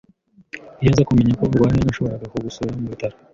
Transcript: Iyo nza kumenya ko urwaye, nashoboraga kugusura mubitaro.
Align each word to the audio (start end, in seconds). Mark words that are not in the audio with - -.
Iyo 0.81 0.89
nza 0.91 1.07
kumenya 1.09 1.37
ko 1.39 1.43
urwaye, 1.45 1.79
nashoboraga 1.83 2.31
kugusura 2.33 2.69
mubitaro. 2.77 3.15